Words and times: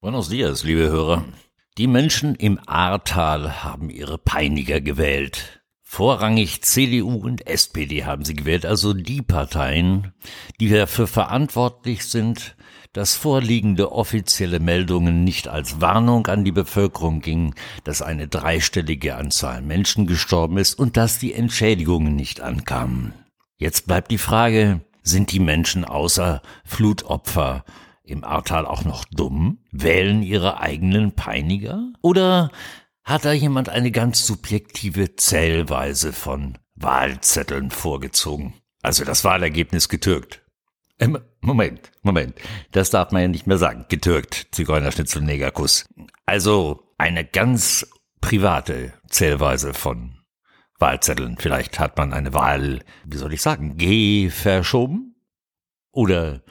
Buenos 0.00 0.28
dias, 0.28 0.62
liebe 0.62 0.88
Hörer. 0.88 1.24
Die 1.78 1.86
Menschen 1.86 2.34
im 2.34 2.58
Ahrtal 2.66 3.64
haben 3.64 3.88
ihre 3.88 4.18
Peiniger 4.18 4.82
gewählt. 4.82 5.62
Vorrangig 5.82 6.62
CDU 6.62 7.14
und 7.16 7.46
SPD 7.46 8.04
haben 8.04 8.26
sie 8.26 8.34
gewählt, 8.34 8.66
also 8.66 8.92
die 8.92 9.22
Parteien, 9.22 10.12
die 10.60 10.68
dafür 10.68 11.06
verantwortlich 11.06 12.04
sind, 12.04 12.55
dass 12.96 13.14
vorliegende 13.14 13.92
offizielle 13.92 14.58
Meldungen 14.58 15.22
nicht 15.22 15.48
als 15.48 15.82
Warnung 15.82 16.26
an 16.28 16.44
die 16.44 16.52
Bevölkerung 16.52 17.20
gingen, 17.20 17.54
dass 17.84 18.00
eine 18.00 18.26
dreistellige 18.26 19.16
Anzahl 19.16 19.60
Menschen 19.60 20.06
gestorben 20.06 20.56
ist 20.56 20.78
und 20.78 20.96
dass 20.96 21.18
die 21.18 21.34
Entschädigungen 21.34 22.16
nicht 22.16 22.40
ankamen. 22.40 23.12
Jetzt 23.58 23.86
bleibt 23.86 24.10
die 24.10 24.16
Frage, 24.16 24.80
sind 25.02 25.30
die 25.32 25.40
Menschen 25.40 25.84
außer 25.84 26.40
Flutopfer 26.64 27.66
im 28.02 28.24
Ahrtal 28.24 28.64
auch 28.64 28.84
noch 28.84 29.04
dumm? 29.04 29.58
Wählen 29.72 30.22
ihre 30.22 30.60
eigenen 30.60 31.12
Peiniger? 31.12 31.92
Oder 32.00 32.50
hat 33.04 33.26
da 33.26 33.32
jemand 33.32 33.68
eine 33.68 33.90
ganz 33.90 34.26
subjektive 34.26 35.16
Zählweise 35.16 36.14
von 36.14 36.56
Wahlzetteln 36.76 37.70
vorgezogen? 37.70 38.54
Also 38.80 39.04
das 39.04 39.22
Wahlergebnis 39.22 39.90
getürkt. 39.90 40.45
Ähm, 40.98 41.18
Moment, 41.40 41.92
Moment. 42.02 42.34
Das 42.72 42.90
darf 42.90 43.12
man 43.12 43.22
ja 43.22 43.28
nicht 43.28 43.46
mehr 43.46 43.58
sagen. 43.58 43.84
Getürkt. 43.88 44.48
Zigeunerschnitzel, 44.52 45.22
Negerkuss. 45.22 45.86
Also 46.24 46.92
eine 46.98 47.24
ganz 47.24 47.86
private 48.20 48.94
Zählweise 49.08 49.74
von 49.74 50.16
Wahlzetteln. 50.78 51.36
Vielleicht 51.38 51.78
hat 51.78 51.96
man 51.96 52.12
eine 52.12 52.34
Wahl, 52.34 52.80
wie 53.04 53.16
soll 53.16 53.32
ich 53.32 53.42
sagen, 53.42 53.76
G 53.76 54.30
verschoben? 54.30 55.14
Oder 55.92 56.42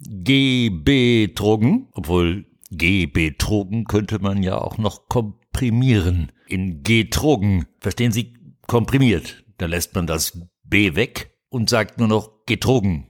G 0.00 0.70
betrogen, 0.70 1.88
obwohl 1.92 2.46
G 2.70 3.06
betrogen 3.06 3.84
könnte 3.84 4.18
man 4.18 4.42
ja 4.42 4.58
auch 4.58 4.78
noch 4.78 5.08
komprimieren. 5.08 6.32
In 6.46 6.82
getrogen, 6.82 7.66
verstehen 7.80 8.12
Sie, 8.12 8.34
komprimiert. 8.66 9.44
Da 9.58 9.66
lässt 9.66 9.94
man 9.94 10.06
das 10.06 10.40
B 10.64 10.94
weg 10.94 11.36
und 11.48 11.68
sagt 11.68 11.98
nur 11.98 12.08
noch 12.08 12.44
getrogen. 12.46 13.09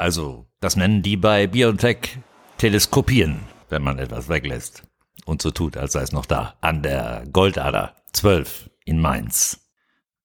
Also, 0.00 0.46
das 0.60 0.76
nennen 0.76 1.02
die 1.02 1.18
bei 1.18 1.46
BioNTech 1.46 2.20
teleskopieren, 2.56 3.40
wenn 3.68 3.82
man 3.82 3.98
etwas 3.98 4.30
weglässt. 4.30 4.84
Und 5.26 5.42
so 5.42 5.50
tut, 5.50 5.76
als 5.76 5.92
sei 5.92 6.00
es 6.00 6.12
noch 6.12 6.24
da. 6.24 6.54
An 6.62 6.82
der 6.82 7.26
Goldader 7.30 7.94
12 8.14 8.70
in 8.86 8.98
Mainz. 8.98 9.60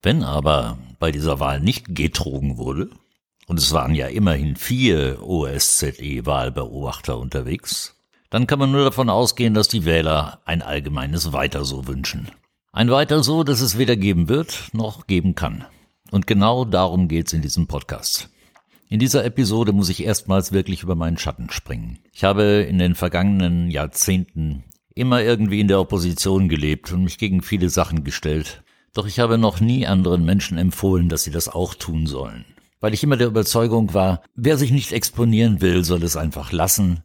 Wenn 0.00 0.22
aber 0.22 0.78
bei 0.98 1.12
dieser 1.12 1.40
Wahl 1.40 1.60
nicht 1.60 1.94
getrogen 1.94 2.56
wurde, 2.56 2.88
und 3.48 3.58
es 3.58 3.70
waren 3.74 3.94
ja 3.94 4.06
immerhin 4.06 4.56
vier 4.56 5.22
OSZE-Wahlbeobachter 5.22 7.18
unterwegs, 7.18 8.02
dann 8.30 8.46
kann 8.46 8.58
man 8.58 8.72
nur 8.72 8.84
davon 8.84 9.10
ausgehen, 9.10 9.52
dass 9.52 9.68
die 9.68 9.84
Wähler 9.84 10.40
ein 10.46 10.62
allgemeines 10.62 11.34
Weiter 11.34 11.66
so 11.66 11.86
wünschen. 11.86 12.30
Ein 12.72 12.90
Weiter 12.90 13.22
so, 13.22 13.44
das 13.44 13.60
es 13.60 13.76
weder 13.76 13.96
geben 13.96 14.30
wird 14.30 14.70
noch 14.72 15.06
geben 15.06 15.34
kann. 15.34 15.66
Und 16.10 16.26
genau 16.26 16.64
darum 16.64 17.08
geht's 17.08 17.34
in 17.34 17.42
diesem 17.42 17.66
Podcast. 17.66 18.30
In 18.88 18.98
dieser 18.98 19.24
Episode 19.24 19.72
muss 19.72 19.88
ich 19.88 20.04
erstmals 20.04 20.52
wirklich 20.52 20.82
über 20.82 20.94
meinen 20.94 21.18
Schatten 21.18 21.50
springen. 21.50 21.98
Ich 22.12 22.24
habe 22.24 22.66
in 22.68 22.78
den 22.78 22.94
vergangenen 22.94 23.70
Jahrzehnten 23.70 24.64
immer 24.94 25.22
irgendwie 25.22 25.60
in 25.60 25.68
der 25.68 25.80
Opposition 25.80 26.48
gelebt 26.48 26.92
und 26.92 27.04
mich 27.04 27.18
gegen 27.18 27.42
viele 27.42 27.68
Sachen 27.68 28.04
gestellt. 28.04 28.62
Doch 28.94 29.06
ich 29.06 29.18
habe 29.18 29.38
noch 29.38 29.60
nie 29.60 29.86
anderen 29.86 30.24
Menschen 30.24 30.56
empfohlen, 30.56 31.08
dass 31.08 31.24
sie 31.24 31.30
das 31.30 31.48
auch 31.48 31.74
tun 31.74 32.06
sollen 32.06 32.44
weil 32.80 32.94
ich 32.94 33.02
immer 33.02 33.16
der 33.16 33.26
Überzeugung 33.26 33.94
war, 33.94 34.22
wer 34.34 34.56
sich 34.56 34.70
nicht 34.70 34.92
exponieren 34.92 35.60
will, 35.60 35.84
soll 35.84 36.02
es 36.02 36.16
einfach 36.16 36.52
lassen, 36.52 37.02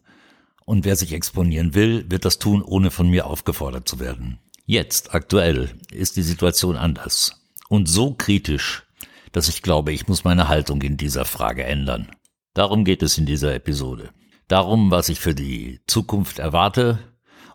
und 0.64 0.84
wer 0.84 0.94
sich 0.94 1.12
exponieren 1.12 1.74
will, 1.74 2.04
wird 2.08 2.24
das 2.24 2.38
tun, 2.38 2.62
ohne 2.62 2.92
von 2.92 3.08
mir 3.08 3.26
aufgefordert 3.26 3.88
zu 3.88 3.98
werden. 3.98 4.38
Jetzt, 4.64 5.12
aktuell, 5.12 5.70
ist 5.90 6.16
die 6.16 6.22
Situation 6.22 6.76
anders 6.76 7.42
und 7.68 7.88
so 7.88 8.14
kritisch, 8.14 8.84
dass 9.32 9.48
ich 9.48 9.62
glaube, 9.62 9.92
ich 9.92 10.08
muss 10.08 10.24
meine 10.24 10.48
Haltung 10.48 10.82
in 10.82 10.96
dieser 10.96 11.24
Frage 11.24 11.64
ändern. 11.64 12.10
Darum 12.54 12.84
geht 12.84 13.02
es 13.02 13.18
in 13.18 13.26
dieser 13.26 13.54
Episode. 13.54 14.10
Darum, 14.46 14.90
was 14.90 15.08
ich 15.08 15.18
für 15.18 15.34
die 15.34 15.80
Zukunft 15.86 16.38
erwarte 16.38 16.98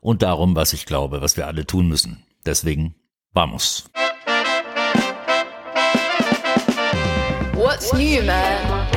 und 0.02 0.24
darum, 0.24 0.56
was 0.56 0.74
ich 0.74 0.86
glaube, 0.86 1.22
was 1.22 1.38
wir 1.38 1.46
alle 1.48 1.66
tun 1.66 1.88
müssen. 1.88 2.26
Deswegen, 2.46 2.96
vamos! 3.34 3.90
What's 7.54 7.94
new, 7.94 8.24
man? 8.24 8.88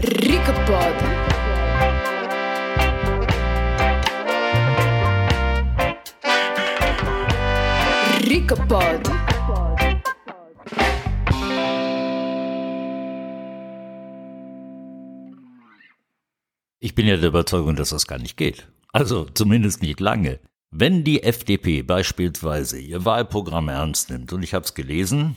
Ricapod. 0.00 0.94
Ricapod. 8.28 9.23
Ich 16.94 16.96
bin 16.96 17.08
ja 17.08 17.16
der 17.16 17.30
Überzeugung, 17.30 17.74
dass 17.74 17.88
das 17.88 18.06
gar 18.06 18.20
nicht 18.20 18.36
geht. 18.36 18.68
Also 18.92 19.26
zumindest 19.34 19.82
nicht 19.82 19.98
lange. 19.98 20.38
Wenn 20.70 21.02
die 21.02 21.24
FDP 21.24 21.82
beispielsweise 21.82 22.78
ihr 22.78 23.04
Wahlprogramm 23.04 23.68
ernst 23.68 24.10
nimmt, 24.10 24.32
und 24.32 24.44
ich 24.44 24.54
habe 24.54 24.64
es 24.64 24.74
gelesen, 24.74 25.34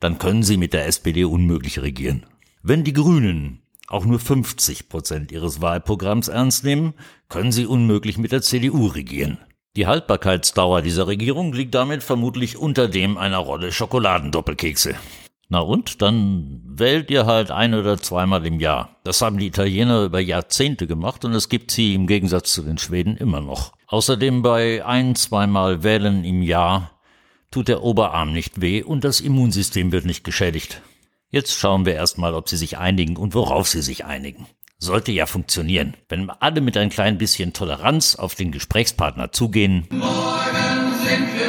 dann 0.00 0.18
können 0.18 0.42
sie 0.42 0.58
mit 0.58 0.74
der 0.74 0.86
SPD 0.86 1.24
unmöglich 1.24 1.80
regieren. 1.80 2.26
Wenn 2.62 2.84
die 2.84 2.92
Grünen 2.92 3.62
auch 3.86 4.04
nur 4.04 4.18
50 4.18 4.90
Prozent 4.90 5.32
ihres 5.32 5.62
Wahlprogramms 5.62 6.28
ernst 6.28 6.64
nehmen, 6.64 6.92
können 7.30 7.52
sie 7.52 7.64
unmöglich 7.64 8.18
mit 8.18 8.30
der 8.30 8.42
CDU 8.42 8.88
regieren. 8.88 9.38
Die 9.76 9.86
Haltbarkeitsdauer 9.86 10.82
dieser 10.82 11.06
Regierung 11.06 11.54
liegt 11.54 11.74
damit 11.74 12.02
vermutlich 12.02 12.58
unter 12.58 12.86
dem 12.86 13.16
einer 13.16 13.38
Rolle 13.38 13.72
Schokoladendoppelkekse. 13.72 14.94
Na 15.50 15.60
und? 15.60 16.02
Dann 16.02 16.60
wählt 16.64 17.10
ihr 17.10 17.24
halt 17.24 17.50
ein 17.50 17.74
oder 17.74 17.98
zweimal 17.98 18.44
im 18.44 18.60
Jahr. 18.60 18.96
Das 19.02 19.22
haben 19.22 19.38
die 19.38 19.46
Italiener 19.46 20.04
über 20.04 20.20
Jahrzehnte 20.20 20.86
gemacht 20.86 21.24
und 21.24 21.32
es 21.32 21.48
gibt 21.48 21.70
sie 21.70 21.94
im 21.94 22.06
Gegensatz 22.06 22.52
zu 22.52 22.62
den 22.62 22.76
Schweden 22.76 23.16
immer 23.16 23.40
noch. 23.40 23.72
Außerdem 23.86 24.42
bei 24.42 24.84
ein, 24.84 25.14
zweimal 25.14 25.82
Wählen 25.82 26.24
im 26.24 26.42
Jahr 26.42 26.90
tut 27.50 27.68
der 27.68 27.82
Oberarm 27.82 28.34
nicht 28.34 28.60
weh 28.60 28.82
und 28.82 29.04
das 29.04 29.20
Immunsystem 29.20 29.90
wird 29.90 30.04
nicht 30.04 30.22
geschädigt. 30.22 30.82
Jetzt 31.30 31.54
schauen 31.54 31.86
wir 31.86 31.94
erstmal, 31.94 32.34
ob 32.34 32.48
sie 32.48 32.58
sich 32.58 32.76
einigen 32.76 33.16
und 33.16 33.34
worauf 33.34 33.68
sie 33.68 33.82
sich 33.82 34.04
einigen. 34.04 34.46
Sollte 34.78 35.12
ja 35.12 35.26
funktionieren. 35.26 35.94
Wenn 36.08 36.30
alle 36.30 36.60
mit 36.60 36.76
ein 36.76 36.90
klein 36.90 37.18
bisschen 37.18 37.52
Toleranz 37.52 38.14
auf 38.16 38.34
den 38.34 38.52
Gesprächspartner 38.52 39.32
zugehen. 39.32 39.86
Morgen 39.90 40.94
sind 41.02 41.38
wir 41.38 41.47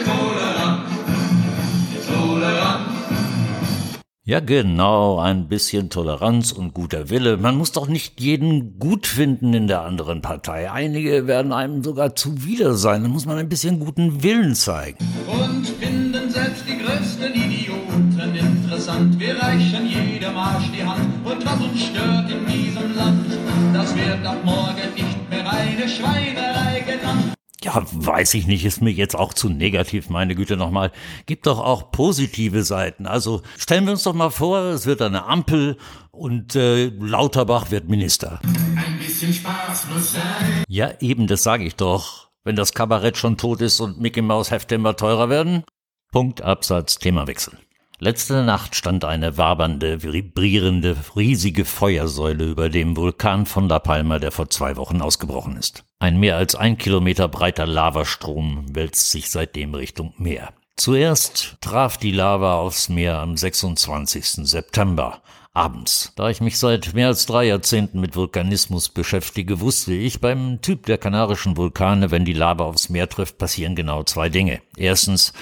Ja, 4.30 4.42
genau, 4.42 5.18
ein 5.18 5.48
bisschen 5.48 5.90
Toleranz 5.90 6.52
und 6.52 6.76
guter 6.76 7.10
Wille. 7.10 7.38
Man 7.38 7.58
muss 7.58 7.72
doch 7.72 7.88
nicht 7.88 8.22
jeden 8.22 8.78
gut 8.78 9.08
finden 9.08 9.56
in 9.56 9.66
der 9.66 9.82
anderen 9.82 10.22
Partei. 10.22 10.70
Einige 10.70 11.26
werden 11.26 11.52
einem 11.52 11.84
sogar 11.84 12.16
zuwider 12.16 12.76
sein. 12.76 13.02
Da 13.02 13.10
muss 13.10 13.26
man 13.26 13.40
ein 13.40 13.50
bisschen 13.50 13.80
guten 13.80 14.22
Willen 14.22 14.54
zeigen. 14.54 15.00
Und 15.26 15.68
finden 15.68 16.30
selbst 16.30 16.64
die 16.68 16.78
größten 16.78 17.34
Idioten 17.34 18.36
interessant. 18.36 19.20
Wir 19.20 19.36
reichen 19.36 19.88
jedem 19.88 20.38
Arsch 20.38 20.70
die 20.78 20.84
Hand. 20.84 21.10
Und 21.26 21.44
was 21.44 21.60
uns 21.60 21.86
stört 21.86 22.30
in 22.30 22.46
diesem 22.46 22.96
Land, 22.96 23.26
das 23.74 23.96
wird 23.96 24.24
ab 24.24 24.38
morgen 24.46 24.94
nicht 24.96 25.30
mehr 25.32 25.52
eine 25.52 25.90
Schweinerei 25.90 26.82
genannt. 26.82 27.29
Ja, 27.62 27.84
weiß 27.92 28.36
ich 28.36 28.48
nicht, 28.48 28.64
ist 28.64 28.82
mir 28.82 28.92
jetzt 28.92 29.16
auch 29.16 29.34
zu 29.34 29.50
negativ, 29.50 30.10
meine 30.10 30.34
Güte 30.34 30.56
nochmal. 30.56 30.92
Gibt 31.26 31.46
doch 31.46 31.60
auch 31.60 31.92
positive 31.92 32.64
Seiten. 32.64 33.06
Also 33.06 33.42
stellen 33.58 33.86
wir 33.86 33.92
uns 33.92 34.04
doch 34.04 34.14
mal 34.14 34.30
vor, 34.30 34.60
es 34.60 34.86
wird 34.86 35.02
eine 35.02 35.26
Ampel 35.26 35.78
und 36.12 36.56
äh, 36.56 36.88
Lauterbach 36.88 37.70
wird 37.70 37.90
Minister. 37.90 38.40
Ein 38.44 38.98
bisschen 39.00 39.34
Spaß 39.34 39.88
muss 39.94 40.14
sein. 40.14 40.64
Ja, 40.70 40.92
eben, 41.02 41.28
das 41.28 41.44
sage 41.44 41.66
ich 41.66 41.76
doch. 41.76 42.30
Wenn 42.46 42.56
das 42.56 42.74
Kabarett 42.74 43.18
schon 43.18 43.36
tot 43.36 43.60
ist 43.62 43.82
und 43.82 44.00
Mickey 44.00 44.22
Maus 44.22 44.52
Hefte 44.52 44.76
immer 44.76 44.96
teurer 44.96 45.30
werden. 45.30 45.64
Punkt, 46.12 46.42
Absatz, 46.42 46.98
Themawechsel. 46.98 47.58
Letzte 48.01 48.44
Nacht 48.44 48.78
stand 48.78 49.04
eine 49.04 49.38
wabernde, 49.38 50.01
vibrierende, 50.04 50.96
riesige 51.18 51.66
Feuersäule 51.66 52.46
über 52.46 52.69
dem 52.69 52.96
Vulkan 52.96 53.46
von 53.46 53.68
La 53.68 53.80
Palma, 53.80 54.19
der 54.19 54.31
vor 54.31 54.50
zwei 54.50 54.78
Wochen 54.78 55.01
ausgebrochen 55.01 55.57
ist. 55.57 55.84
Ein 56.00 56.18
mehr 56.18 56.38
als 56.38 56.56
ein 56.56 56.78
Kilometer 56.78 57.28
breiter 57.28 57.68
Lavastrom 57.68 58.74
wälzt 58.74 59.12
sich 59.12 59.30
seitdem 59.30 59.75
Richtung 59.75 60.13
Meer. 60.18 60.54
Zuerst 60.78 61.57
traf 61.60 61.98
die 61.98 62.13
Lava 62.13 62.54
aufs 62.54 62.88
Meer 62.88 63.18
am 63.18 63.36
26. 63.36 64.48
September, 64.48 65.22
abends. 65.51 66.13
Da 66.16 66.30
ich 66.30 66.40
mich 66.40 66.57
seit 66.57 66.94
mehr 66.94 67.07
als 67.07 67.25
drei 67.25 67.48
Jahrzehnten 67.48 68.00
mit 68.00 68.16
Vulkanismus 68.16 68.88
beschäftige, 68.88 69.60
wusste 69.60 69.94
ich, 69.94 70.22
beim 70.22 70.62
Typ 70.62 70.86
der 70.86 71.00
kanarischen 71.00 71.57
Vulkane, 71.57 72.12
wenn 72.12 72.24
die 72.24 72.31
Lava 72.31 72.63
aufs 72.63 72.88
Meer 72.88 73.10
trifft, 73.10 73.38
passieren 73.38 73.75
genau 73.75 74.04
zwei 74.04 74.30
Dinge. 74.30 74.62
Erstens, 74.78 75.34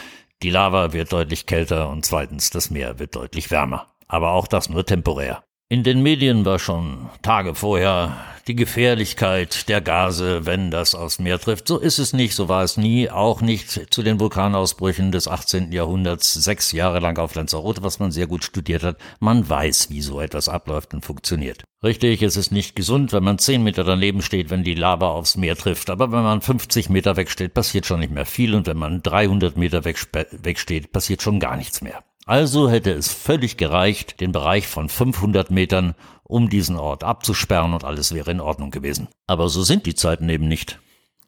die 0.43 0.49
Lava 0.49 0.93
wird 0.93 1.13
deutlich 1.13 1.45
kälter 1.45 1.89
und 1.89 2.05
zweitens, 2.05 2.49
das 2.49 2.69
Meer 2.69 2.99
wird 2.99 3.15
deutlich 3.15 3.49
wärmer. 3.51 3.93
Aber 4.07 4.31
auch 4.31 4.47
das 4.47 4.69
nur 4.69 4.85
temporär. 4.85 5.43
In 5.69 5.83
den 5.83 6.01
Medien 6.01 6.45
war 6.45 6.59
schon 6.59 7.09
Tage 7.21 7.53
vorher 7.53 8.15
die 8.47 8.55
Gefährlichkeit 8.55 9.67
der 9.67 9.81
Gase, 9.81 10.45
wenn 10.45 10.71
das 10.71 10.95
aufs 10.95 11.19
Meer 11.19 11.39
trifft. 11.39 11.67
So 11.67 11.77
ist 11.77 11.99
es 11.99 12.13
nicht, 12.13 12.35
so 12.35 12.47
war 12.47 12.63
es 12.63 12.77
nie, 12.77 13.09
auch 13.09 13.41
nicht 13.41 13.93
zu 13.93 14.01
den 14.01 14.21
Vulkanausbrüchen 14.21 15.11
des 15.11 15.27
18. 15.27 15.73
Jahrhunderts, 15.73 16.33
sechs 16.33 16.71
Jahre 16.71 16.99
lang 16.99 17.17
auf 17.17 17.35
Lanzarote, 17.35 17.83
was 17.83 17.99
man 17.99 18.13
sehr 18.13 18.27
gut 18.27 18.45
studiert 18.45 18.81
hat. 18.81 18.95
Man 19.19 19.49
weiß, 19.49 19.89
wie 19.89 19.99
so 19.99 20.21
etwas 20.21 20.47
abläuft 20.47 20.93
und 20.93 21.03
funktioniert. 21.03 21.65
Richtig, 21.83 22.21
es 22.21 22.37
ist 22.37 22.53
nicht 22.53 22.77
gesund, 22.77 23.11
wenn 23.11 23.25
man 23.25 23.37
zehn 23.37 23.61
Meter 23.61 23.83
daneben 23.83 24.21
steht, 24.21 24.49
wenn 24.49 24.63
die 24.63 24.73
Lava 24.73 25.09
aufs 25.09 25.35
Meer 25.35 25.57
trifft. 25.57 25.89
Aber 25.89 26.13
wenn 26.13 26.23
man 26.23 26.39
50 26.39 26.89
Meter 26.89 27.17
wegsteht, 27.17 27.53
passiert 27.53 27.85
schon 27.85 27.99
nicht 27.99 28.13
mehr 28.13 28.25
viel 28.25 28.55
und 28.55 28.67
wenn 28.67 28.77
man 28.77 29.03
300 29.03 29.57
Meter 29.57 29.83
wegsteht, 29.83 30.93
passiert 30.93 31.21
schon 31.21 31.41
gar 31.41 31.57
nichts 31.57 31.81
mehr. 31.81 32.05
Also 32.27 32.69
hätte 32.69 32.91
es 32.91 33.09
völlig 33.09 33.55
gereicht, 33.55 34.19
den 34.19 34.33
Bereich 34.33 34.67
von 34.67 34.89
500 34.89 35.49
Metern 35.49 35.95
um 36.23 36.49
diesen 36.49 36.75
Ort 36.75 37.05
abzusperren 37.05 37.73
und 37.73 37.85
alles 37.85 38.13
wäre 38.13 38.31
in 38.31 38.41
Ordnung 38.41 38.69
gewesen. 38.69 39.07
Aber 39.27 39.47
so 39.47 39.63
sind 39.63 39.85
die 39.85 39.95
Zeiten 39.95 40.27
eben 40.27 40.45
nicht. 40.49 40.77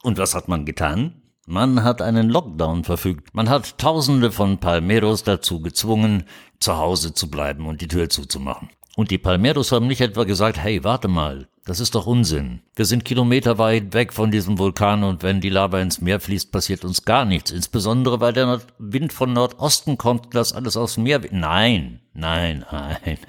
Und 0.03 0.17
was 0.17 0.35
hat 0.35 0.49
man 0.49 0.65
getan? 0.65 1.21
Man 1.47 1.85
hat 1.85 2.01
einen 2.01 2.29
Lockdown 2.29 2.83
verfügt. 2.83 3.33
Man 3.33 3.47
hat 3.47 3.77
Tausende 3.77 4.29
von 4.33 4.57
Palmeros 4.57 5.23
dazu 5.23 5.61
gezwungen, 5.61 6.25
zu 6.59 6.77
Hause 6.77 7.13
zu 7.13 7.31
bleiben 7.31 7.65
und 7.65 7.79
die 7.79 7.87
Tür 7.87 8.09
zuzumachen. 8.09 8.67
Und 8.97 9.09
die 9.09 9.17
Palmeros 9.17 9.71
haben 9.71 9.87
nicht 9.87 10.01
etwa 10.01 10.25
gesagt, 10.25 10.59
hey, 10.59 10.83
warte 10.83 11.07
mal, 11.07 11.47
das 11.69 11.79
ist 11.79 11.93
doch 11.93 12.07
Unsinn. 12.07 12.61
Wir 12.75 12.85
sind 12.85 13.05
kilometerweit 13.05 13.93
weg 13.93 14.11
von 14.11 14.31
diesem 14.31 14.57
Vulkan 14.57 15.03
und 15.03 15.21
wenn 15.21 15.39
die 15.39 15.49
Lava 15.49 15.79
ins 15.79 16.01
Meer 16.01 16.19
fließt, 16.19 16.51
passiert 16.51 16.83
uns 16.83 17.05
gar 17.05 17.25
nichts. 17.25 17.51
Insbesondere, 17.51 18.19
weil 18.19 18.33
der 18.33 18.61
Wind 18.79 19.13
von 19.13 19.33
Nordosten 19.33 19.95
kommt, 19.99 20.33
das 20.33 20.53
alles 20.53 20.75
aus 20.75 20.95
dem 20.95 21.03
Meer. 21.03 21.21
Nein, 21.29 21.99
nein, 22.15 22.65
nein. 22.71 23.19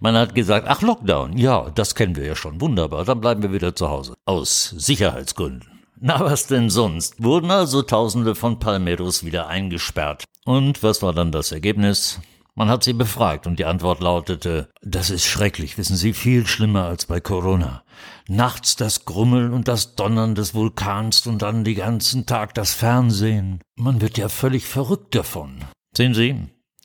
Man 0.00 0.16
hat 0.16 0.34
gesagt, 0.34 0.66
ach, 0.68 0.82
Lockdown. 0.82 1.38
Ja, 1.38 1.70
das 1.70 1.94
kennen 1.94 2.14
wir 2.14 2.26
ja 2.26 2.36
schon. 2.36 2.60
Wunderbar. 2.60 3.06
Dann 3.06 3.22
bleiben 3.22 3.42
wir 3.42 3.54
wieder 3.54 3.74
zu 3.74 3.88
Hause. 3.88 4.14
Aus 4.26 4.74
Sicherheitsgründen. 4.76 5.66
Na, 5.98 6.20
was 6.20 6.48
denn 6.48 6.68
sonst? 6.68 7.22
Wurden 7.22 7.50
also 7.50 7.80
Tausende 7.80 8.34
von 8.34 8.58
Palmeros 8.58 9.24
wieder 9.24 9.46
eingesperrt. 9.46 10.24
Und 10.44 10.82
was 10.82 11.00
war 11.00 11.14
dann 11.14 11.32
das 11.32 11.52
Ergebnis? 11.52 12.20
Man 12.54 12.68
hat 12.68 12.84
sie 12.84 12.92
befragt 12.92 13.46
und 13.46 13.58
die 13.58 13.64
Antwort 13.64 14.00
lautete, 14.00 14.68
das 14.82 15.08
ist 15.08 15.24
schrecklich, 15.24 15.78
wissen 15.78 15.96
Sie, 15.96 16.12
viel 16.12 16.46
schlimmer 16.46 16.84
als 16.84 17.06
bei 17.06 17.18
Corona. 17.18 17.82
Nachts 18.28 18.76
das 18.76 19.06
Grummeln 19.06 19.54
und 19.54 19.68
das 19.68 19.94
Donnern 19.94 20.34
des 20.34 20.54
Vulkans 20.54 21.26
und 21.26 21.40
dann 21.40 21.64
die 21.64 21.74
ganzen 21.74 22.26
Tag 22.26 22.52
das 22.54 22.74
Fernsehen. 22.74 23.60
Man 23.76 24.02
wird 24.02 24.18
ja 24.18 24.28
völlig 24.28 24.66
verrückt 24.66 25.14
davon. 25.14 25.64
Sehen 25.96 26.12
Sie, 26.12 26.36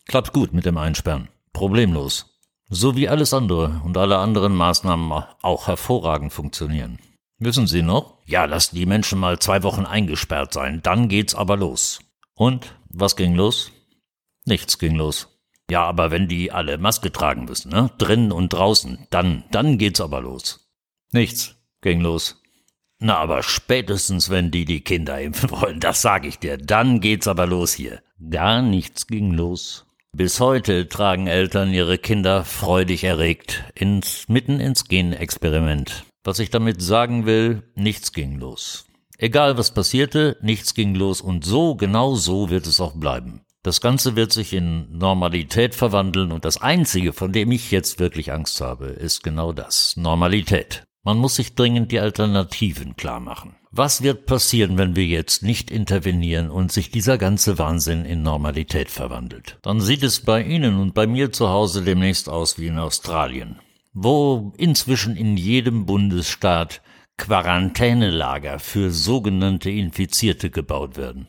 klappt 0.07 0.31
gut 0.31 0.53
mit 0.53 0.65
dem 0.65 0.77
Einsperren. 0.77 1.27
Problemlos. 1.51 2.39
So 2.69 2.95
wie 2.95 3.09
alles 3.09 3.33
andere 3.33 3.81
und 3.83 3.97
alle 3.97 4.19
anderen 4.19 4.55
Maßnahmen 4.55 5.23
auch 5.41 5.67
hervorragend 5.67 6.31
funktionieren. 6.31 6.99
Wissen 7.39 7.67
Sie 7.67 7.81
noch? 7.81 8.19
Ja, 8.25 8.45
lassen 8.45 8.75
die 8.75 8.85
Menschen 8.85 9.19
mal 9.19 9.37
zwei 9.39 9.63
Wochen 9.63 9.85
eingesperrt 9.85 10.53
sein, 10.53 10.81
dann 10.81 11.09
geht's 11.09 11.35
aber 11.35 11.57
los. 11.57 11.99
Und 12.35 12.75
was 12.89 13.15
ging 13.15 13.35
los? 13.35 13.71
Nichts 14.45 14.79
ging 14.79 14.95
los. 14.95 15.36
Ja, 15.69 15.83
aber 15.83 16.11
wenn 16.11 16.27
die 16.27 16.51
alle 16.51 16.77
Maske 16.77 17.11
tragen 17.11 17.45
müssen, 17.45 17.71
ne? 17.71 17.91
Drinnen 17.97 18.31
und 18.31 18.53
draußen, 18.53 19.07
dann, 19.09 19.43
dann 19.51 19.77
geht's 19.77 19.99
aber 19.99 20.21
los. 20.21 20.69
Nichts 21.11 21.55
ging 21.81 22.01
los. 22.01 22.41
Na, 22.99 23.17
aber 23.17 23.43
spätestens, 23.43 24.29
wenn 24.29 24.49
die 24.49 24.65
die 24.65 24.81
Kinder 24.81 25.21
impfen 25.21 25.51
wollen, 25.51 25.79
das 25.79 26.01
sag 26.01 26.25
ich 26.25 26.39
dir, 26.39 26.57
dann 26.57 27.01
geht's 27.01 27.27
aber 27.27 27.45
los 27.45 27.73
hier. 27.73 28.01
Gar 28.29 28.61
nichts 28.61 29.07
ging 29.07 29.33
los. 29.33 29.85
Bis 30.13 30.39
heute 30.39 30.87
tragen 30.87 31.27
Eltern 31.27 31.73
ihre 31.73 31.97
Kinder 31.97 32.43
freudig 32.43 33.03
erregt 33.03 33.65
ins, 33.75 34.27
mitten 34.27 34.59
ins 34.59 34.85
Genexperiment. 34.85 36.05
Was 36.23 36.39
ich 36.39 36.49
damit 36.49 36.81
sagen 36.81 37.25
will, 37.25 37.61
nichts 37.75 38.13
ging 38.13 38.39
los. 38.39 38.85
Egal 39.19 39.57
was 39.57 39.73
passierte, 39.73 40.37
nichts 40.41 40.73
ging 40.73 40.95
los 40.95 41.21
und 41.21 41.45
so, 41.45 41.75
genau 41.75 42.15
so 42.15 42.49
wird 42.49 42.67
es 42.67 42.79
auch 42.79 42.93
bleiben. 42.93 43.41
Das 43.67 43.81
Ganze 43.81 44.15
wird 44.15 44.31
sich 44.31 44.53
in 44.53 44.97
Normalität 44.97 45.75
verwandeln 45.75 46.31
und 46.31 46.45
das 46.45 46.61
Einzige, 46.61 47.11
von 47.11 47.33
dem 47.33 47.51
ich 47.51 47.69
jetzt 47.69 47.99
wirklich 47.99 48.31
Angst 48.31 48.61
habe, 48.61 48.85
ist 48.85 49.23
genau 49.23 49.51
das, 49.51 49.97
Normalität. 49.97 50.85
Man 51.03 51.17
muss 51.17 51.35
sich 51.35 51.53
dringend 51.53 51.91
die 51.91 51.99
Alternativen 51.99 52.95
klar 52.95 53.19
machen. 53.19 53.57
Was 53.71 54.01
wird 54.03 54.25
passieren, 54.25 54.77
wenn 54.77 54.95
wir 54.95 55.05
jetzt 55.05 55.43
nicht 55.43 55.69
intervenieren 55.69 56.49
und 56.49 56.71
sich 56.71 56.91
dieser 56.91 57.17
ganze 57.17 57.59
Wahnsinn 57.59 58.05
in 58.05 58.23
Normalität 58.23 58.89
verwandelt? 58.89 59.57
Dann 59.63 59.81
sieht 59.81 60.03
es 60.03 60.21
bei 60.21 60.41
Ihnen 60.41 60.79
und 60.79 60.93
bei 60.93 61.05
mir 61.05 61.33
zu 61.33 61.49
Hause 61.49 61.83
demnächst 61.83 62.29
aus 62.29 62.57
wie 62.57 62.67
in 62.67 62.79
Australien, 62.79 63.59
wo 63.91 64.53
inzwischen 64.57 65.17
in 65.17 65.35
jedem 65.35 65.85
Bundesstaat 65.85 66.81
Quarantänelager 67.17 68.59
für 68.59 68.91
sogenannte 68.91 69.69
Infizierte 69.69 70.51
gebaut 70.51 70.95
werden. 70.95 71.27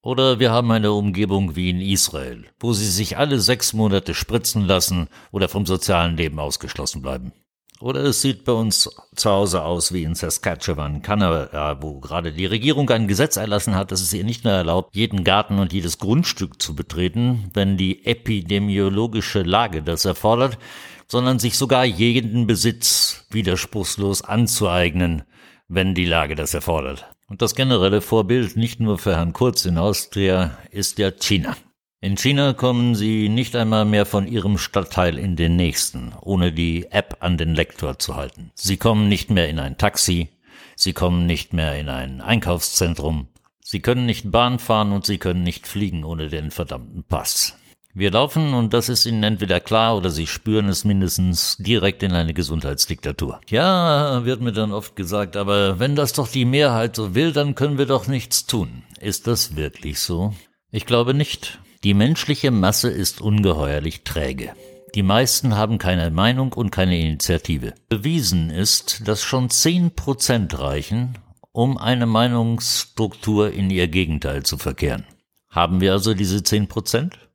Oder 0.00 0.38
wir 0.38 0.52
haben 0.52 0.70
eine 0.70 0.92
Umgebung 0.92 1.56
wie 1.56 1.70
in 1.70 1.80
Israel, 1.80 2.46
wo 2.60 2.72
sie 2.72 2.88
sich 2.88 3.16
alle 3.16 3.40
sechs 3.40 3.72
Monate 3.72 4.14
spritzen 4.14 4.64
lassen 4.64 5.08
oder 5.32 5.48
vom 5.48 5.66
sozialen 5.66 6.16
Leben 6.16 6.38
ausgeschlossen 6.38 7.02
bleiben. 7.02 7.32
Oder 7.80 8.00
es 8.04 8.22
sieht 8.22 8.44
bei 8.44 8.52
uns 8.52 8.90
zu 9.14 9.30
Hause 9.30 9.62
aus 9.62 9.92
wie 9.92 10.02
in 10.02 10.16
Saskatchewan, 10.16 11.00
Kanada, 11.02 11.78
wo 11.80 12.00
gerade 12.00 12.32
die 12.32 12.46
Regierung 12.46 12.90
ein 12.90 13.06
Gesetz 13.06 13.36
erlassen 13.36 13.76
hat, 13.76 13.92
dass 13.92 14.00
es 14.00 14.12
ihr 14.12 14.24
nicht 14.24 14.44
mehr 14.44 14.54
erlaubt, 14.54 14.96
jeden 14.96 15.22
Garten 15.22 15.60
und 15.60 15.72
jedes 15.72 15.98
Grundstück 15.98 16.60
zu 16.60 16.74
betreten, 16.74 17.50
wenn 17.54 17.76
die 17.76 18.04
epidemiologische 18.04 19.42
Lage 19.42 19.82
das 19.82 20.04
erfordert, 20.04 20.58
sondern 21.06 21.38
sich 21.38 21.56
sogar 21.56 21.84
jeden 21.84 22.48
Besitz 22.48 23.26
widerspruchslos 23.30 24.22
anzueignen, 24.22 25.22
wenn 25.68 25.94
die 25.94 26.06
Lage 26.06 26.34
das 26.34 26.54
erfordert. 26.54 27.06
Und 27.28 27.42
das 27.42 27.54
generelle 27.54 28.00
Vorbild 28.00 28.56
nicht 28.56 28.80
nur 28.80 28.96
für 28.96 29.14
Herrn 29.14 29.34
Kurz 29.34 29.66
in 29.66 29.76
Austria 29.76 30.56
ist 30.70 30.98
ja 30.98 31.10
China. 31.10 31.56
In 32.00 32.16
China 32.16 32.54
kommen 32.54 32.94
Sie 32.94 33.28
nicht 33.28 33.54
einmal 33.54 33.84
mehr 33.84 34.06
von 34.06 34.26
Ihrem 34.26 34.56
Stadtteil 34.56 35.18
in 35.18 35.36
den 35.36 35.54
nächsten, 35.54 36.14
ohne 36.22 36.52
die 36.52 36.86
App 36.90 37.18
an 37.20 37.36
den 37.36 37.54
Lektor 37.54 37.98
zu 37.98 38.16
halten. 38.16 38.50
Sie 38.54 38.78
kommen 38.78 39.08
nicht 39.08 39.30
mehr 39.30 39.48
in 39.48 39.58
ein 39.58 39.76
Taxi, 39.76 40.28
Sie 40.74 40.94
kommen 40.94 41.26
nicht 41.26 41.52
mehr 41.52 41.78
in 41.78 41.90
ein 41.90 42.22
Einkaufszentrum, 42.22 43.28
Sie 43.60 43.80
können 43.80 44.06
nicht 44.06 44.30
Bahn 44.30 44.58
fahren 44.58 44.92
und 44.92 45.04
Sie 45.04 45.18
können 45.18 45.42
nicht 45.42 45.66
fliegen 45.66 46.04
ohne 46.04 46.28
den 46.28 46.50
verdammten 46.50 47.04
Pass. 47.04 47.58
Wir 47.98 48.12
laufen, 48.12 48.54
und 48.54 48.74
das 48.74 48.88
ist 48.88 49.06
Ihnen 49.06 49.24
entweder 49.24 49.58
klar 49.58 49.96
oder 49.96 50.10
Sie 50.10 50.28
spüren 50.28 50.68
es 50.68 50.84
mindestens, 50.84 51.56
direkt 51.58 52.04
in 52.04 52.12
eine 52.12 52.32
Gesundheitsdiktatur. 52.32 53.40
Ja, 53.48 54.24
wird 54.24 54.40
mir 54.40 54.52
dann 54.52 54.70
oft 54.70 54.94
gesagt, 54.94 55.36
aber 55.36 55.80
wenn 55.80 55.96
das 55.96 56.12
doch 56.12 56.28
die 56.28 56.44
Mehrheit 56.44 56.94
so 56.94 57.16
will, 57.16 57.32
dann 57.32 57.56
können 57.56 57.76
wir 57.76 57.86
doch 57.86 58.06
nichts 58.06 58.46
tun. 58.46 58.84
Ist 59.00 59.26
das 59.26 59.56
wirklich 59.56 59.98
so? 59.98 60.32
Ich 60.70 60.86
glaube 60.86 61.12
nicht. 61.12 61.58
Die 61.82 61.92
menschliche 61.92 62.52
Masse 62.52 62.88
ist 62.88 63.20
ungeheuerlich 63.20 64.04
träge. 64.04 64.52
Die 64.94 65.02
meisten 65.02 65.56
haben 65.56 65.78
keine 65.78 66.12
Meinung 66.12 66.52
und 66.52 66.70
keine 66.70 67.00
Initiative. 67.00 67.74
Bewiesen 67.88 68.50
ist, 68.50 69.08
dass 69.08 69.24
schon 69.24 69.50
zehn 69.50 69.90
Prozent 69.90 70.56
reichen, 70.60 71.18
um 71.50 71.76
eine 71.76 72.06
Meinungsstruktur 72.06 73.50
in 73.50 73.70
ihr 73.70 73.88
Gegenteil 73.88 74.44
zu 74.44 74.56
verkehren. 74.56 75.04
Haben 75.50 75.80
wir 75.80 75.90
also 75.90 76.14
diese 76.14 76.44
zehn 76.44 76.68
Prozent? 76.68 77.27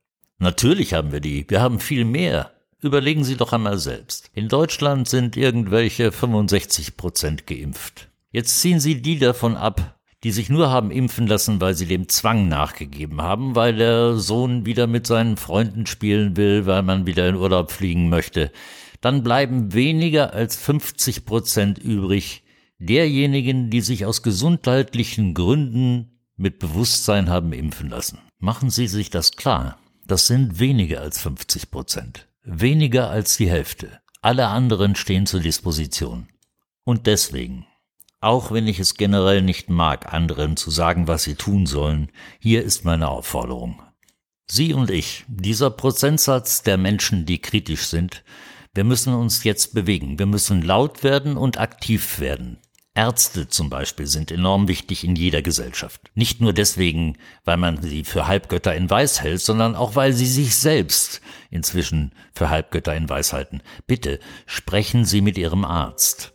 Natürlich 0.44 0.92
haben 0.92 1.10
wir 1.10 1.20
die. 1.20 1.46
Wir 1.48 1.62
haben 1.62 1.80
viel 1.80 2.04
mehr. 2.04 2.50
Überlegen 2.82 3.24
Sie 3.24 3.34
doch 3.34 3.54
einmal 3.54 3.78
selbst. 3.78 4.30
In 4.34 4.48
Deutschland 4.48 5.08
sind 5.08 5.38
irgendwelche 5.38 6.12
65 6.12 6.98
Prozent 6.98 7.46
geimpft. 7.46 8.10
Jetzt 8.30 8.60
ziehen 8.60 8.78
Sie 8.78 9.00
die 9.00 9.18
davon 9.18 9.56
ab, 9.56 9.98
die 10.22 10.32
sich 10.32 10.50
nur 10.50 10.70
haben 10.70 10.90
impfen 10.90 11.26
lassen, 11.26 11.62
weil 11.62 11.72
sie 11.72 11.86
dem 11.86 12.10
Zwang 12.10 12.46
nachgegeben 12.46 13.22
haben, 13.22 13.54
weil 13.54 13.74
der 13.76 14.16
Sohn 14.16 14.66
wieder 14.66 14.86
mit 14.86 15.06
seinen 15.06 15.38
Freunden 15.38 15.86
spielen 15.86 16.36
will, 16.36 16.66
weil 16.66 16.82
man 16.82 17.06
wieder 17.06 17.26
in 17.26 17.36
Urlaub 17.36 17.72
fliegen 17.72 18.10
möchte. 18.10 18.52
Dann 19.00 19.22
bleiben 19.22 19.72
weniger 19.72 20.34
als 20.34 20.56
50 20.56 21.24
Prozent 21.24 21.78
übrig 21.78 22.42
derjenigen, 22.78 23.70
die 23.70 23.80
sich 23.80 24.04
aus 24.04 24.22
gesundheitlichen 24.22 25.32
Gründen 25.32 26.20
mit 26.36 26.58
Bewusstsein 26.58 27.30
haben 27.30 27.54
impfen 27.54 27.88
lassen. 27.88 28.18
Machen 28.40 28.68
Sie 28.68 28.88
sich 28.88 29.08
das 29.08 29.36
klar. 29.36 29.78
Das 30.06 30.26
sind 30.26 30.58
weniger 30.58 31.00
als 31.00 31.20
50 31.20 31.70
Prozent. 31.70 32.28
Weniger 32.42 33.08
als 33.08 33.36
die 33.38 33.48
Hälfte. 33.48 34.00
Alle 34.20 34.48
anderen 34.48 34.96
stehen 34.96 35.26
zur 35.26 35.40
Disposition. 35.40 36.28
Und 36.84 37.06
deswegen, 37.06 37.66
auch 38.20 38.52
wenn 38.52 38.66
ich 38.66 38.78
es 38.78 38.96
generell 38.96 39.40
nicht 39.40 39.70
mag, 39.70 40.12
anderen 40.12 40.56
zu 40.56 40.70
sagen, 40.70 41.08
was 41.08 41.22
sie 41.22 41.36
tun 41.36 41.64
sollen, 41.66 42.10
hier 42.38 42.62
ist 42.62 42.84
meine 42.84 43.08
Aufforderung. 43.08 43.82
Sie 44.46 44.74
und 44.74 44.90
ich, 44.90 45.24
dieser 45.26 45.70
Prozentsatz 45.70 46.62
der 46.62 46.76
Menschen, 46.76 47.24
die 47.24 47.40
kritisch 47.40 47.86
sind, 47.86 48.22
Wir 48.76 48.82
müssen 48.82 49.14
uns 49.14 49.44
jetzt 49.44 49.72
bewegen. 49.72 50.18
Wir 50.18 50.26
müssen 50.26 50.60
laut 50.60 51.04
werden 51.04 51.36
und 51.36 51.58
aktiv 51.58 52.18
werden. 52.18 52.58
Ärzte 52.96 53.48
zum 53.48 53.70
Beispiel 53.70 54.06
sind 54.06 54.30
enorm 54.30 54.68
wichtig 54.68 55.02
in 55.02 55.16
jeder 55.16 55.42
Gesellschaft. 55.42 56.00
Nicht 56.14 56.40
nur 56.40 56.52
deswegen, 56.52 57.18
weil 57.44 57.56
man 57.56 57.82
sie 57.82 58.04
für 58.04 58.28
Halbgötter 58.28 58.72
in 58.74 58.88
Weiß 58.88 59.20
hält, 59.20 59.40
sondern 59.40 59.74
auch 59.74 59.96
weil 59.96 60.12
sie 60.12 60.26
sich 60.26 60.54
selbst 60.54 61.20
inzwischen 61.50 62.12
für 62.32 62.50
Halbgötter 62.50 62.94
in 62.94 63.08
Weiß 63.08 63.32
halten. 63.32 63.62
Bitte 63.88 64.20
sprechen 64.46 65.04
Sie 65.04 65.22
mit 65.22 65.36
Ihrem 65.38 65.64
Arzt. 65.64 66.34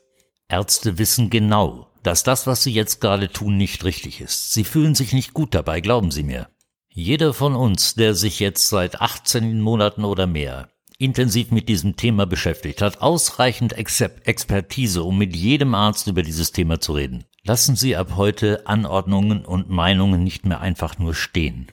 Ärzte 0.50 0.98
wissen 0.98 1.30
genau, 1.30 1.88
dass 2.04 2.24
das, 2.24 2.46
was 2.46 2.64
Sie 2.64 2.74
jetzt 2.74 3.00
gerade 3.00 3.30
tun, 3.30 3.56
nicht 3.56 3.86
richtig 3.86 4.20
ist. 4.20 4.52
Sie 4.54 4.66
fühlen 4.66 4.96
sich 4.96 5.14
nicht 5.14 5.34
gut 5.34 5.56
dabei, 5.56 5.80
glauben 5.80 6.12
Sie 6.12 6.24
mir. 6.24 6.50
Jeder 6.90 7.34
von 7.34 7.56
uns, 7.56 7.96
der 7.96 8.16
sich 8.16 8.42
jetzt 8.42 8.68
seit 8.68 9.00
18 9.00 9.62
Monaten 9.62 10.04
oder 10.04 10.28
mehr 10.28 10.70
intensiv 11.00 11.50
mit 11.52 11.70
diesem 11.70 11.96
Thema 11.96 12.28
beschäftigt, 12.28 12.82
hat 12.82 13.02
ausreichend 13.02 13.74
Ex 13.74 14.02
Expertise, 14.02 15.04
um 15.04 15.18
mit 15.18 15.36
jedem 15.36 15.74
Arzt 15.74 16.08
über 16.08 16.22
dieses 16.22 16.52
Thema 16.52 16.80
zu 16.80 16.94
reden. 16.94 17.24
Lassen 17.44 17.76
Sie 17.76 17.96
ab 17.96 18.16
heute 18.18 18.68
Anordnungen 18.68 19.46
und 19.46 19.70
Meinungen 19.70 20.24
nicht 20.24 20.46
mehr 20.46 20.60
einfach 20.60 21.00
nur 21.00 21.16
stehen. 21.16 21.68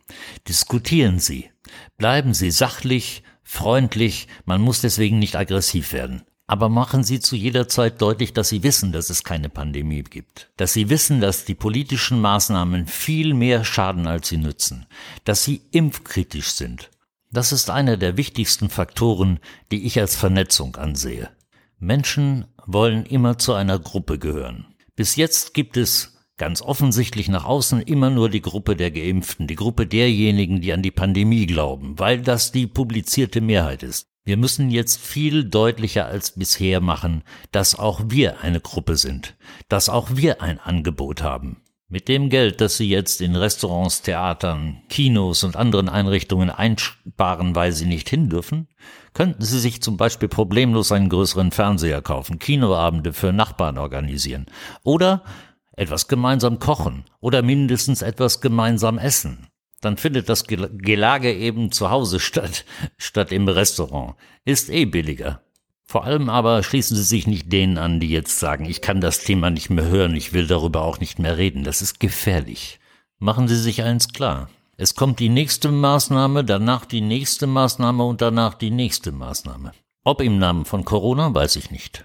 Diskutieren 0.48 1.18
Sie. 1.18 1.50
Bleiben 1.98 2.34
Sie 2.34 2.52
sachlich, 2.52 3.24
freundlich, 3.42 4.28
man 4.44 4.62
muss 4.62 4.80
deswegen 4.80 5.18
nicht 5.18 5.36
aggressiv 5.36 5.92
werden. 5.92 6.22
Aber 6.46 6.68
machen 6.68 7.02
Sie 7.02 7.18
zu 7.18 7.34
jeder 7.34 7.66
Zeit 7.66 8.00
deutlich, 8.00 8.32
dass 8.32 8.48
Sie 8.48 8.62
wissen, 8.62 8.92
dass 8.92 9.10
es 9.10 9.24
keine 9.24 9.48
Pandemie 9.48 10.04
gibt. 10.04 10.52
Dass 10.56 10.72
Sie 10.72 10.88
wissen, 10.88 11.20
dass 11.20 11.44
die 11.44 11.56
politischen 11.56 12.20
Maßnahmen 12.20 12.86
viel 12.86 13.34
mehr 13.34 13.64
schaden, 13.64 14.06
als 14.06 14.28
sie 14.28 14.36
nützen. 14.36 14.86
Dass 15.24 15.42
Sie 15.42 15.62
impfkritisch 15.72 16.52
sind. 16.52 16.90
Das 17.36 17.52
ist 17.52 17.68
einer 17.68 17.98
der 17.98 18.16
wichtigsten 18.16 18.70
Faktoren, 18.70 19.40
die 19.70 19.84
ich 19.84 20.00
als 20.00 20.16
Vernetzung 20.16 20.76
ansehe. 20.76 21.28
Menschen 21.78 22.46
wollen 22.64 23.04
immer 23.04 23.36
zu 23.36 23.52
einer 23.52 23.78
Gruppe 23.78 24.18
gehören. 24.18 24.68
Bis 24.94 25.16
jetzt 25.16 25.52
gibt 25.52 25.76
es 25.76 26.16
ganz 26.38 26.62
offensichtlich 26.62 27.28
nach 27.28 27.44
außen 27.44 27.82
immer 27.82 28.08
nur 28.08 28.30
die 28.30 28.40
Gruppe 28.40 28.74
der 28.74 28.90
Geimpften, 28.90 29.46
die 29.46 29.54
Gruppe 29.54 29.86
derjenigen, 29.86 30.62
die 30.62 30.72
an 30.72 30.80
die 30.80 30.90
Pandemie 30.90 31.44
glauben, 31.44 31.98
weil 31.98 32.22
das 32.22 32.52
die 32.52 32.66
publizierte 32.66 33.42
Mehrheit 33.42 33.82
ist. 33.82 34.06
Wir 34.24 34.38
müssen 34.38 34.70
jetzt 34.70 34.98
viel 34.98 35.44
deutlicher 35.44 36.06
als 36.06 36.30
bisher 36.30 36.80
machen, 36.80 37.22
dass 37.52 37.78
auch 37.78 38.00
wir 38.06 38.40
eine 38.40 38.62
Gruppe 38.62 38.96
sind, 38.96 39.36
dass 39.68 39.90
auch 39.90 40.16
wir 40.16 40.40
ein 40.40 40.58
Angebot 40.58 41.22
haben. 41.22 41.60
Mit 41.88 42.08
dem 42.08 42.30
Geld, 42.30 42.60
das 42.60 42.76
Sie 42.76 42.88
jetzt 42.88 43.20
in 43.20 43.36
Restaurants, 43.36 44.02
Theatern, 44.02 44.82
Kinos 44.88 45.44
und 45.44 45.54
anderen 45.54 45.88
Einrichtungen 45.88 46.50
einsparen, 46.50 47.54
weil 47.54 47.70
Sie 47.70 47.86
nicht 47.86 48.08
hin 48.08 48.28
dürfen, 48.28 48.66
könnten 49.14 49.44
Sie 49.44 49.60
sich 49.60 49.80
zum 49.80 49.96
Beispiel 49.96 50.28
problemlos 50.28 50.90
einen 50.90 51.08
größeren 51.08 51.52
Fernseher 51.52 52.02
kaufen, 52.02 52.40
Kinoabende 52.40 53.12
für 53.12 53.32
Nachbarn 53.32 53.78
organisieren 53.78 54.46
oder 54.82 55.22
etwas 55.76 56.08
gemeinsam 56.08 56.58
kochen 56.58 57.04
oder 57.20 57.42
mindestens 57.42 58.02
etwas 58.02 58.40
gemeinsam 58.40 58.98
essen. 58.98 59.46
Dann 59.80 59.96
findet 59.96 60.28
das 60.28 60.46
Gelage 60.48 61.32
eben 61.32 61.70
zu 61.70 61.90
Hause 61.90 62.18
statt, 62.18 62.64
statt 62.96 63.30
im 63.30 63.46
Restaurant. 63.46 64.16
Ist 64.44 64.70
eh 64.70 64.86
billiger. 64.86 65.45
Vor 65.86 66.04
allem 66.04 66.28
aber 66.28 66.62
schließen 66.62 66.96
Sie 66.96 67.04
sich 67.04 67.26
nicht 67.26 67.52
denen 67.52 67.78
an, 67.78 68.00
die 68.00 68.08
jetzt 68.08 68.40
sagen, 68.40 68.64
ich 68.64 68.80
kann 68.80 69.00
das 69.00 69.20
Thema 69.20 69.50
nicht 69.50 69.70
mehr 69.70 69.86
hören, 69.86 70.16
ich 70.16 70.32
will 70.32 70.46
darüber 70.46 70.82
auch 70.82 70.98
nicht 70.98 71.18
mehr 71.18 71.38
reden. 71.38 71.62
Das 71.62 71.80
ist 71.80 72.00
gefährlich. 72.00 72.80
Machen 73.18 73.46
Sie 73.48 73.56
sich 73.56 73.82
eins 73.82 74.08
klar. 74.08 74.50
Es 74.76 74.94
kommt 74.94 75.20
die 75.20 75.28
nächste 75.30 75.70
Maßnahme, 75.70 76.44
danach 76.44 76.84
die 76.84 77.00
nächste 77.00 77.46
Maßnahme 77.46 78.04
und 78.04 78.20
danach 78.20 78.54
die 78.54 78.70
nächste 78.70 79.12
Maßnahme. 79.12 79.72
Ob 80.04 80.20
im 80.20 80.38
Namen 80.38 80.64
von 80.64 80.84
Corona, 80.84 81.32
weiß 81.34 81.56
ich 81.56 81.70
nicht. 81.70 82.04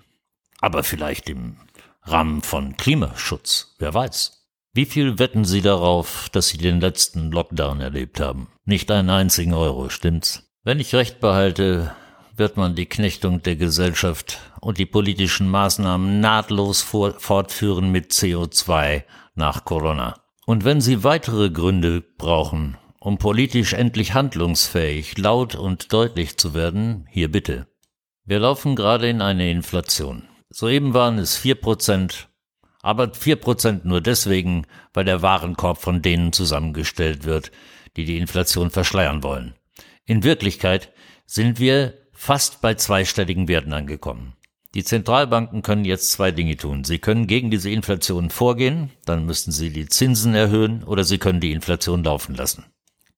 Aber 0.62 0.84
vielleicht 0.84 1.30
im 1.30 1.58
Rahmen 2.04 2.42
von 2.42 2.78
Klimaschutz, 2.78 3.76
wer 3.80 3.94
weiß. 3.94 4.48
Wie 4.74 4.86
viel 4.86 5.20
wetten 5.20 5.44
Sie 5.44 5.62
darauf, 5.62 6.30
dass 6.32 6.48
Sie 6.48 6.58
den 6.58 6.80
letzten 6.80 7.32
Lockdown 7.32 7.82
erlebt 7.82 8.22
haben? 8.22 8.48
Nicht 8.64 8.90
einen 8.90 9.10
einzigen 9.10 9.54
Euro, 9.54 9.90
stimmt's? 9.90 10.50
Wenn 10.64 10.80
ich 10.80 10.96
recht 10.96 11.20
behalte, 11.20 11.94
wird 12.36 12.58
man 12.58 12.76
die 12.76 12.86
Knechtung 12.86 13.42
der 13.44 13.56
Gesellschaft 13.56 14.40
und 14.60 14.78
die 14.78 14.86
politischen 14.86 15.50
Maßnahmen 15.50 16.20
nahtlos 16.20 16.82
fortführen 16.82 17.92
mit 17.92 18.12
CO2 18.12 19.04
nach 19.36 19.66
Corona. 19.66 20.20
Und 20.46 20.66
wenn 20.66 20.82
Sie 20.82 21.04
weitere 21.04 21.50
Gründe 21.50 22.02
brauchen, 22.02 22.78
um 23.00 23.18
politisch 23.18 23.74
endlich 23.74 24.14
handlungsfähig, 24.14 25.18
laut 25.18 25.56
und 25.56 25.92
deutlich 25.94 26.38
zu 26.38 26.54
werden, 26.54 27.08
hier 27.10 27.32
bitte. 27.32 27.68
Wir 28.26 28.40
laufen 28.40 28.76
gerade 28.76 29.10
in 29.10 29.22
eine 29.22 29.50
Inflation. 29.50 30.28
Soeben 30.50 30.94
waren 30.94 31.18
es 31.18 31.38
vier 31.38 31.56
Prozent, 31.56 32.30
aber 32.82 33.14
vier 33.14 33.38
Prozent 33.38 33.86
nur 33.86 34.02
deswegen, 34.02 34.68
weil 34.94 35.06
der 35.06 35.22
Warenkorb 35.22 35.80
von 35.80 36.02
denen 36.02 36.34
zusammengestellt 36.34 37.26
wird, 37.26 37.52
die 37.96 38.06
die 38.06 38.18
Inflation 38.18 38.70
verschleiern 38.70 39.24
wollen. 39.24 39.56
In 40.06 40.24
Wirklichkeit 40.24 40.92
sind 41.26 41.60
wir 41.60 42.01
fast 42.22 42.62
bei 42.62 42.76
zweistelligen 42.76 43.48
Werten 43.48 43.74
angekommen. 43.74 44.34
Die 44.76 44.84
Zentralbanken 44.84 45.64
können 45.64 45.86
jetzt 45.86 46.12
zwei 46.12 46.30
Dinge 46.30 46.56
tun. 46.56 46.84
Sie 46.84 47.00
können 47.00 47.26
gegen 47.26 47.50
diese 47.50 47.72
Inflation 47.72 48.30
vorgehen, 48.30 48.92
dann 49.06 49.26
müssten 49.26 49.52
sie 49.52 49.72
die 49.72 49.88
Zinsen 49.88 50.36
erhöhen 50.36 50.84
oder 50.84 51.04
sie 51.04 51.18
können 51.18 51.40
die 51.40 51.52
Inflation 51.52 52.04
laufen 52.04 52.36
lassen. 52.36 52.66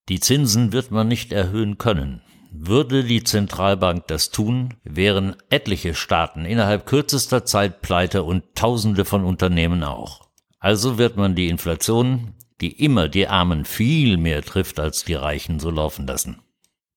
Die 0.07 0.21
Zinsen 0.21 0.71
wird 0.71 0.91
man 0.91 1.09
nicht 1.09 1.33
erhöhen 1.33 1.77
können. 1.77 2.21
Würde 2.53 3.03
die 3.03 3.25
Zentralbank 3.25 4.07
das 4.07 4.29
tun, 4.29 4.75
wären 4.85 5.35
etliche 5.49 5.95
Staaten 5.95 6.45
innerhalb 6.45 6.85
kürzester 6.85 7.43
Zeit 7.43 7.81
pleite 7.81 8.23
und 8.23 8.55
Tausende 8.55 9.03
von 9.03 9.25
Unternehmen 9.25 9.83
auch. 9.83 10.29
Also 10.59 10.97
wird 10.97 11.17
man 11.17 11.35
die 11.35 11.49
Inflation, 11.49 12.35
die 12.61 12.71
immer 12.81 13.09
die 13.09 13.27
Armen 13.27 13.65
viel 13.65 14.15
mehr 14.15 14.43
trifft 14.43 14.79
als 14.79 15.03
die 15.03 15.15
Reichen, 15.15 15.59
so 15.59 15.71
laufen 15.71 16.07
lassen. 16.07 16.39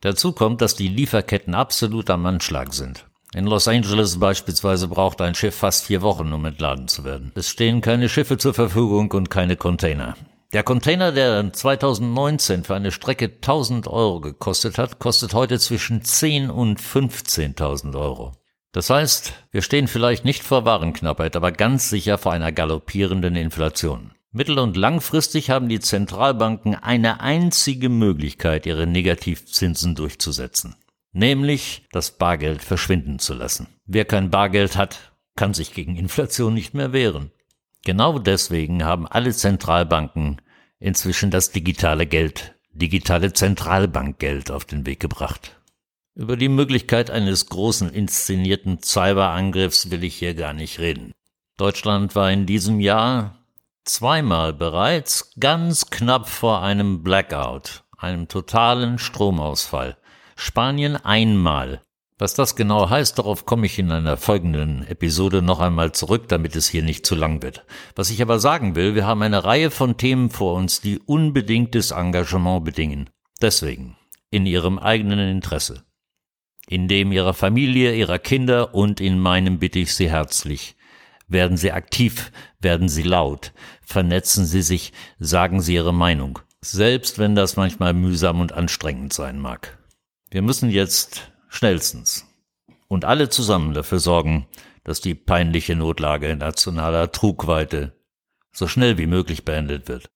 Dazu 0.00 0.32
kommt, 0.32 0.60
dass 0.60 0.74
die 0.74 0.88
Lieferketten 0.88 1.54
absolut 1.54 2.10
am 2.10 2.26
Anschlag 2.26 2.74
sind. 2.74 3.06
In 3.34 3.46
Los 3.46 3.68
Angeles 3.68 4.18
beispielsweise 4.18 4.88
braucht 4.88 5.20
ein 5.20 5.34
Schiff 5.34 5.56
fast 5.56 5.84
vier 5.84 6.02
Wochen, 6.02 6.32
um 6.32 6.44
entladen 6.44 6.88
zu 6.88 7.04
werden. 7.04 7.32
Es 7.34 7.48
stehen 7.48 7.80
keine 7.80 8.08
Schiffe 8.08 8.38
zur 8.38 8.54
Verfügung 8.54 9.10
und 9.12 9.30
keine 9.30 9.56
Container. 9.56 10.16
Der 10.52 10.62
Container, 10.62 11.12
der 11.12 11.52
2019 11.52 12.64
für 12.64 12.74
eine 12.74 12.92
Strecke 12.92 13.26
1000 13.26 13.88
Euro 13.88 14.20
gekostet 14.20 14.78
hat, 14.78 14.98
kostet 14.98 15.34
heute 15.34 15.58
zwischen 15.58 16.02
10 16.02 16.50
und 16.50 16.80
15.000 16.80 17.98
Euro. 17.98 18.32
Das 18.72 18.90
heißt, 18.90 19.32
wir 19.50 19.62
stehen 19.62 19.88
vielleicht 19.88 20.24
nicht 20.24 20.44
vor 20.44 20.64
Warenknappheit, 20.64 21.34
aber 21.34 21.50
ganz 21.50 21.90
sicher 21.90 22.16
vor 22.16 22.32
einer 22.32 22.52
galoppierenden 22.52 23.34
Inflation. 23.34 24.12
Mittel- 24.36 24.58
und 24.58 24.76
langfristig 24.76 25.48
haben 25.48 25.70
die 25.70 25.80
Zentralbanken 25.80 26.74
eine 26.74 27.20
einzige 27.20 27.88
Möglichkeit, 27.88 28.66
ihre 28.66 28.86
Negativzinsen 28.86 29.94
durchzusetzen, 29.94 30.76
nämlich 31.12 31.86
das 31.90 32.18
Bargeld 32.18 32.62
verschwinden 32.62 33.18
zu 33.18 33.32
lassen. 33.32 33.66
Wer 33.86 34.04
kein 34.04 34.28
Bargeld 34.28 34.76
hat, 34.76 35.14
kann 35.36 35.54
sich 35.54 35.72
gegen 35.72 35.96
Inflation 35.96 36.52
nicht 36.52 36.74
mehr 36.74 36.92
wehren. 36.92 37.30
Genau 37.82 38.18
deswegen 38.18 38.84
haben 38.84 39.06
alle 39.06 39.32
Zentralbanken 39.32 40.42
inzwischen 40.80 41.30
das 41.30 41.50
digitale 41.50 42.04
Geld, 42.04 42.56
digitale 42.72 43.32
Zentralbankgeld 43.32 44.50
auf 44.50 44.66
den 44.66 44.84
Weg 44.84 45.00
gebracht. 45.00 45.58
Über 46.14 46.36
die 46.36 46.50
Möglichkeit 46.50 47.10
eines 47.10 47.46
großen 47.46 47.88
inszenierten 47.88 48.82
Cyberangriffs 48.82 49.90
will 49.90 50.04
ich 50.04 50.16
hier 50.16 50.34
gar 50.34 50.52
nicht 50.52 50.78
reden. 50.78 51.12
Deutschland 51.56 52.14
war 52.14 52.30
in 52.30 52.44
diesem 52.44 52.80
Jahr 52.80 53.35
zweimal 53.86 54.52
bereits 54.52 55.32
ganz 55.40 55.90
knapp 55.90 56.28
vor 56.28 56.62
einem 56.62 57.02
Blackout, 57.02 57.84
einem 57.96 58.28
totalen 58.28 58.98
Stromausfall. 58.98 59.96
Spanien 60.34 60.96
einmal. 60.96 61.80
Was 62.18 62.34
das 62.34 62.56
genau 62.56 62.88
heißt, 62.88 63.18
darauf 63.18 63.46
komme 63.46 63.66
ich 63.66 63.78
in 63.78 63.90
einer 63.90 64.16
folgenden 64.16 64.86
Episode 64.86 65.42
noch 65.42 65.60
einmal 65.60 65.92
zurück, 65.92 66.28
damit 66.28 66.56
es 66.56 66.68
hier 66.68 66.82
nicht 66.82 67.04
zu 67.06 67.14
lang 67.14 67.42
wird. 67.42 67.64
Was 67.94 68.10
ich 68.10 68.22
aber 68.22 68.38
sagen 68.38 68.74
will, 68.74 68.94
wir 68.94 69.06
haben 69.06 69.22
eine 69.22 69.44
Reihe 69.44 69.70
von 69.70 69.96
Themen 69.96 70.30
vor 70.30 70.54
uns, 70.54 70.80
die 70.80 70.98
unbedingtes 70.98 71.90
Engagement 71.90 72.64
bedingen. 72.64 73.10
Deswegen, 73.40 73.96
in 74.30 74.46
Ihrem 74.46 74.78
eigenen 74.78 75.18
Interesse. 75.30 75.84
In 76.68 76.88
dem 76.88 77.12
Ihrer 77.12 77.34
Familie, 77.34 77.94
Ihrer 77.94 78.18
Kinder 78.18 78.74
und 78.74 79.00
in 79.00 79.20
meinem 79.20 79.58
bitte 79.58 79.78
ich 79.78 79.94
Sie 79.94 80.10
herzlich. 80.10 80.74
Werden 81.28 81.56
Sie 81.56 81.72
aktiv, 81.72 82.32
werden 82.60 82.88
Sie 82.88 83.02
laut, 83.02 83.52
vernetzen 83.86 84.44
Sie 84.44 84.62
sich, 84.62 84.92
sagen 85.18 85.62
Sie 85.62 85.74
Ihre 85.74 85.94
Meinung, 85.94 86.40
selbst 86.60 87.18
wenn 87.18 87.34
das 87.34 87.56
manchmal 87.56 87.94
mühsam 87.94 88.40
und 88.40 88.52
anstrengend 88.52 89.12
sein 89.12 89.38
mag. 89.38 89.78
Wir 90.30 90.42
müssen 90.42 90.68
jetzt 90.68 91.30
schnellstens 91.48 92.26
und 92.88 93.04
alle 93.04 93.28
zusammen 93.28 93.72
dafür 93.72 94.00
sorgen, 94.00 94.46
dass 94.84 95.00
die 95.00 95.14
peinliche 95.14 95.76
Notlage 95.76 96.36
nationaler 96.36 97.12
Trugweite 97.12 97.92
so 98.52 98.66
schnell 98.66 98.98
wie 98.98 99.06
möglich 99.06 99.44
beendet 99.44 99.88
wird. 99.88 100.10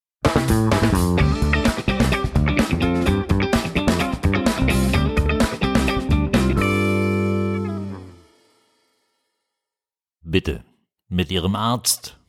Bitte. 10.22 10.64
Mit 11.08 11.32
Ihrem 11.32 11.56
Arzt, 11.56 12.20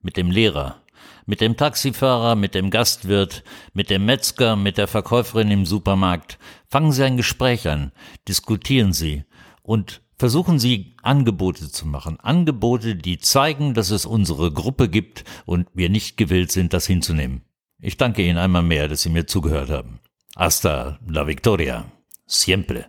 mit 0.00 0.16
dem 0.16 0.30
Lehrer, 0.30 0.80
mit 1.28 1.42
dem 1.42 1.58
Taxifahrer, 1.58 2.36
mit 2.36 2.54
dem 2.54 2.70
Gastwirt, 2.70 3.44
mit 3.74 3.90
dem 3.90 4.06
Metzger, 4.06 4.56
mit 4.56 4.78
der 4.78 4.88
Verkäuferin 4.88 5.50
im 5.50 5.66
Supermarkt. 5.66 6.38
Fangen 6.68 6.90
Sie 6.90 7.04
ein 7.04 7.18
Gespräch 7.18 7.68
an, 7.68 7.92
diskutieren 8.26 8.94
Sie 8.94 9.24
und 9.62 10.00
versuchen 10.16 10.58
Sie 10.58 10.96
Angebote 11.02 11.70
zu 11.70 11.86
machen. 11.86 12.18
Angebote, 12.18 12.96
die 12.96 13.18
zeigen, 13.18 13.74
dass 13.74 13.90
es 13.90 14.06
unsere 14.06 14.50
Gruppe 14.50 14.88
gibt 14.88 15.24
und 15.44 15.68
wir 15.74 15.90
nicht 15.90 16.16
gewillt 16.16 16.50
sind, 16.50 16.72
das 16.72 16.86
hinzunehmen. 16.86 17.42
Ich 17.78 17.98
danke 17.98 18.22
Ihnen 18.22 18.38
einmal 18.38 18.62
mehr, 18.62 18.88
dass 18.88 19.02
Sie 19.02 19.10
mir 19.10 19.26
zugehört 19.26 19.68
haben. 19.68 20.00
Hasta 20.34 20.98
la 21.06 21.26
victoria. 21.26 21.84
Siempre. 22.26 22.86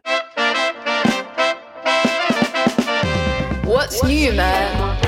What's 3.65 4.01
new, 4.01 4.33
man? 4.33 4.98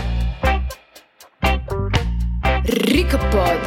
Рикопод. 2.72 3.60